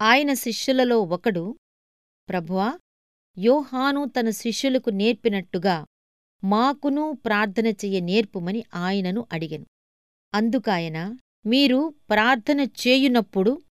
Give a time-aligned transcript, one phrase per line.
[0.00, 1.56] ఆయన శిష్యులలో ఒకడు
[2.28, 2.78] ప్రభువా
[3.38, 5.86] యోహాను తన శిష్యులకు నేర్పినట్టుగా
[6.44, 9.66] మాకునూ ప్రార్థన చెయ్య నేర్పుమని ఆయనను అడిగెను.
[10.34, 11.16] అందుకాయన
[11.46, 13.62] మీరు ప్రార్థన చేయునప్పుడు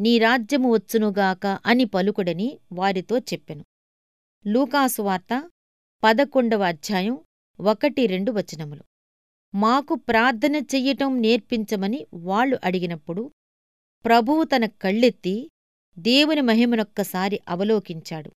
[0.00, 3.64] నీ రాజ్యము వచ్చునుగాక అని పలుకుడని వారితో చెప్పెను.
[4.46, 5.50] లూకాసు వార్త
[6.04, 7.18] పదకొండవ అధ్యాయం
[7.60, 8.84] ఒకటి రెండు వచనములు.
[9.54, 13.30] మాకు ప్రార్థన చెయ్యటం నేర్పించమని వాళ్ళు అడిగినప్పుడు
[14.04, 15.50] ప్రభువు తన కళ్ళెత్తి
[15.98, 18.32] దేవుని మహిమనొక్కసారి అవలోకించాడు.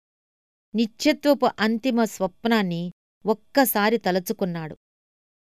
[0.74, 2.92] నిత్యత్వపు అంతిమ స్వప్నాన్ని
[3.26, 4.76] ఒక్కసారి తలచుకున్నాడు.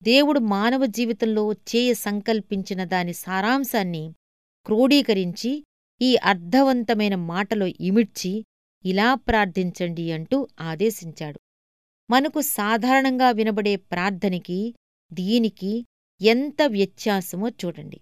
[0.02, 4.15] దేవుడు మానవ జీవితంలో చేయ సంకల్పించిన దాని సారాంశాన్ని
[4.66, 5.65] క్రోడీకరించి
[6.02, 8.45] ఈ అర్థవంతమైన మాటలో ఇమిడ్చి
[8.84, 11.40] ఇలా ప్రార్థించండి అంటూ ఆదేశించాడు.
[12.10, 14.74] మనకు సాధారణంగా వినబడే ప్రార్థనకి
[15.12, 15.87] దీనికి
[16.23, 18.01] ఎంత వ్యత్యాసమో చూడండి.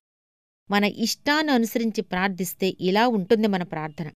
[0.70, 4.10] మన ఇష్టాన్ని అనుసరించి ప్రార్థిస్తే ఇలా ఉంటుంది మన ప్రార్థన.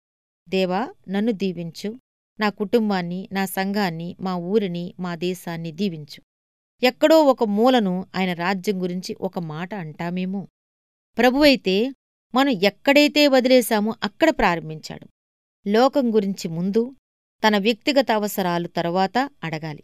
[0.48, 1.98] దేవా నన్ను దీవించు.
[2.40, 6.22] నా కుటుంబాన్ని నా సంఘాన్ని మా ఊరిని మా దేశాన్ని దీవించు.
[6.82, 10.48] ఎక్కడో ఒక మూలను ఆయన రాజ్యం గురించి ఒక మాట అంటామేమో.
[11.18, 11.92] ప్రభువైతే
[12.34, 15.08] మనం ఎక్కడైతే వదిలేశామో అక్కడ ప్రారంభించాడు.
[15.68, 16.94] లోకం గురించి ముందు
[17.46, 19.82] తన వ్యక్తిగత అవసరాలు తరువాత అడగాలి.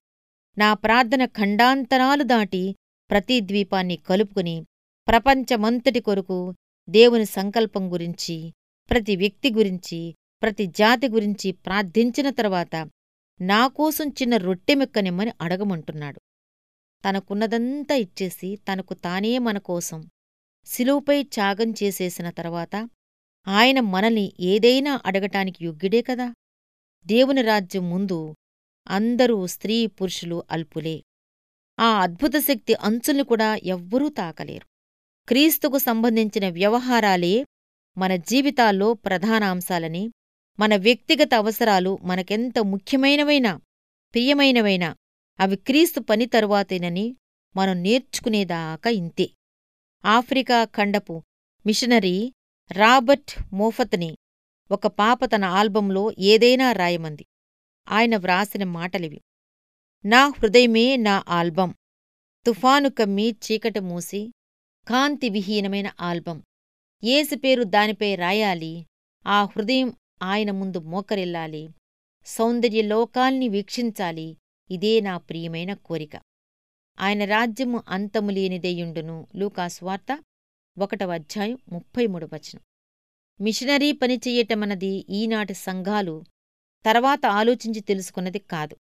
[0.58, 2.75] నా ప్రార్థన ఖండాంతరాలు దాటి
[3.11, 4.64] ప్రతి ద్వీపాన్ని కలుపుకుని
[5.08, 6.54] ప్రపంచమంతటి కొరకు
[6.88, 8.52] దేవుని సంకల్పం గురించి
[8.90, 12.90] ప్రతి వ్యక్తి గురించి ప్రతి జాతి గురించి ప్రార్థించిన తర్వాత
[13.40, 16.20] నాకోసం చిన్న రొట్టెమెక్కనిమ్మని అడగమంటున్నాడు.
[17.04, 20.08] తనకున్నదంతా ఇచ్చేసి తనకు తానే మనకోసం
[20.66, 22.90] శిలువుపై త్యాగం చేసేసిన తర్వాత
[23.48, 26.34] ఆయన మనల్ని ఏదైనా అడగటానికి యోగ్యుడే కదా?
[27.06, 28.34] దేవుని రాజ్యం ముందు
[28.88, 31.02] అందరూ స్త్రీ పురుషులు అల్పులే.
[31.78, 34.76] ఆ అద్భుత శక్తి అంచుల్ని కూడా ఎవ్వరూ తాకలేరు.
[35.29, 37.47] క్రీస్తుకు సంబంధించిన వ్యవహారాలే
[37.98, 40.11] మన జీవితాల్లో ప్రధాన అంశాలని
[40.59, 43.57] మన వ్యక్తిగత అవసరాలు మనకెంత ముఖ్యమైనవైనా
[44.14, 44.97] ప్రియమైనవైనా
[45.41, 47.17] అవి క్రీస్తు పని తరువాతేనని
[47.57, 49.31] మనం నేర్చుకునేదాకా ఇంతే.
[50.05, 51.23] ఆఫ్రికా ఖండపు
[51.67, 52.33] మిషనరీ
[52.73, 54.17] రాబర్ట్ మోఫత్ని
[54.70, 57.27] ఒక పాప తన ఆల్బంలో ఏదైనా రాయమంది.
[57.89, 59.20] ఆయన వ్రాసిన మాటలివి
[60.05, 61.75] నా హృదయమే నా ఆల్బం.
[62.47, 64.33] తుఫాను కమ్మి చీకటి మూసి
[64.89, 66.42] కాంతి విహీనమైన ఆల్బం.
[67.05, 68.86] ఏసు పేరు దానిపై రాయాలి.
[69.27, 69.92] ఆ హృదయం
[70.23, 71.69] ఆయన ముందు మోకరిల్లాలి.
[72.27, 74.36] సౌందర్య లోకాల్ని వీక్షించాలి.
[74.70, 76.17] ఇదే నా ప్రియమైన కోరిక.
[77.01, 80.25] ఆయన రాజ్యము అంతములేనిదెయుండును లూకాస్వార్త
[80.79, 82.61] ఒకటవ అధ్యాయం ముప్పై మూడు వచనం.
[83.41, 86.25] మిషనరీ పని చెయ్యటమన్నది ఈనాటి సంఘాలు
[86.85, 88.77] తర్వాత ఆలోచించి తెలుసుకున్నది కాదు.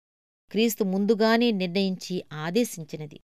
[0.51, 3.19] క్రీస్తు ముందుగానే నిర్ణయించి ఆదేశించినది.